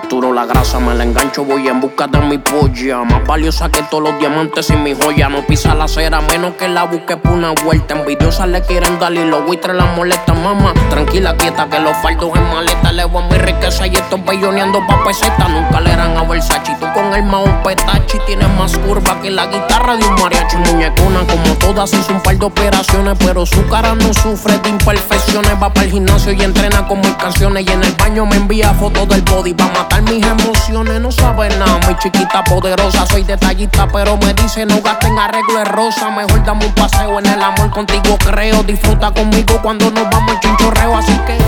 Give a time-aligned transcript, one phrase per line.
[0.00, 3.02] Capturo la grasa, me la engancho, voy en busca de mi polla.
[3.02, 5.28] Más valiosa que todos los diamantes y mi joya.
[5.28, 7.94] No pisa la cera, menos que la busque por una vuelta.
[7.94, 10.72] Envidiosas le quieren dar y los buitres la molestan, mamá.
[10.88, 15.02] Tranquila, quieta, que los faldos en maleta le a mi riqueza y estos belloneando pa'
[15.02, 15.48] peseta.
[15.48, 16.76] Nunca le eran a Versace.
[16.78, 20.58] Tú con el maón petachi tienes más curva que la guitarra de un mariachi.
[20.58, 25.54] Muñecona, como todas, hizo un par de operaciones, pero su cara no sufre de imperfecciones.
[25.60, 27.66] Va para el gimnasio y entrena con mis canciones.
[27.66, 31.00] Y en el baño me envía fotos del body pa' mis emociones.
[31.00, 33.06] No sabe nada, mi chiquita poderosa.
[33.06, 36.10] Soy detallista, pero me dice no gasten arreglo de rosa.
[36.10, 38.62] Mejor dame un paseo en el amor contigo, creo.
[38.62, 40.96] Disfruta conmigo cuando nos vamos en chinchorreo.
[40.96, 41.38] Así que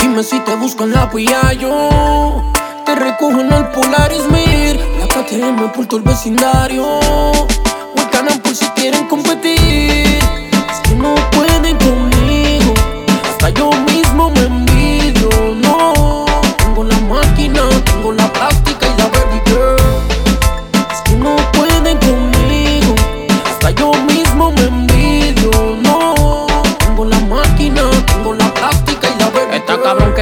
[0.00, 2.52] dime si te buscan la pilla yo.
[2.84, 6.84] Te recojo en el Polaris Mir, la KTM por todo el vecindario.
[8.14, 10.43] Canal por si quieren competir.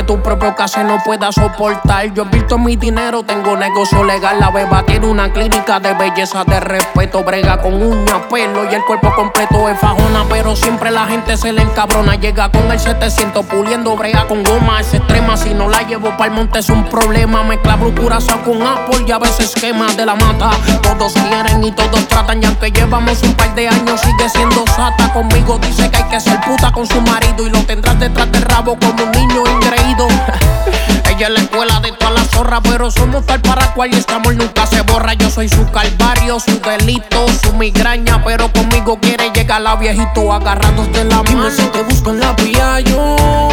[0.05, 2.12] Tu propio caso no pueda soportar.
[2.12, 4.39] Yo he visto mi dinero, tengo negocio legal.
[4.41, 7.22] La beba tiene una clínica de belleza, de respeto.
[7.22, 10.25] Brega con uña, pelo y el cuerpo completo es fajona.
[10.28, 12.14] Pero siempre la gente se le encabrona.
[12.17, 14.80] Llega con el 700 puliendo, brega con goma.
[14.80, 17.42] Es extrema, si no la llevo para el monte es un problema.
[17.42, 20.50] Mezcla curazo con Apple y a veces quema de la mata.
[20.83, 22.42] Todos quieren y todos tratan.
[22.42, 25.12] Y aunque llevamos un par de años, sigue siendo sata.
[25.12, 27.47] Conmigo dice que hay que ser puta con su marido.
[27.47, 30.08] Y lo tendrás detrás del rabo como un niño ingreído.
[31.11, 34.14] Ella es la escuela de todas las zorras, pero somos tal para cual y este
[34.14, 35.14] amor nunca se borra.
[35.14, 40.91] Yo soy su calvario, su delito, su migraña, pero conmigo quiere llegar la viejito agarrados
[40.92, 41.50] de la mano.
[41.50, 43.52] si te busco en la vía yo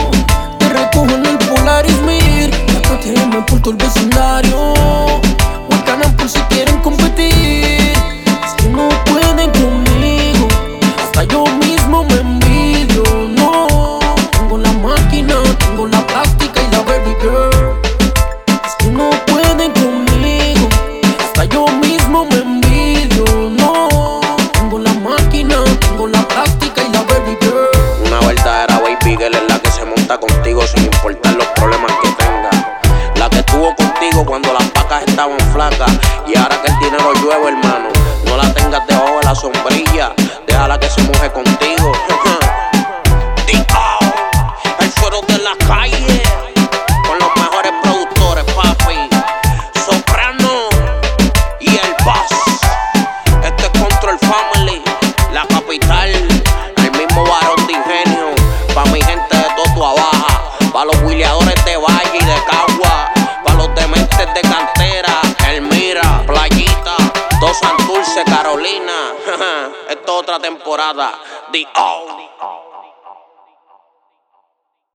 [30.17, 32.49] contigo sin importar los problemas que tenga.
[33.15, 35.91] La que estuvo contigo cuando las vacas estaban flacas.
[36.25, 37.89] Y ahora que el dinero llueve, hermano,
[38.25, 40.13] no la tengas debajo de la sombrilla.
[40.47, 41.91] Déjala que se moje contigo.
[43.45, 43.99] D.O.,
[44.79, 45.98] el suero de la calle.
[68.89, 69.71] Carolina.
[69.89, 71.19] Esta es otra temporada.
[71.51, 72.68] The O.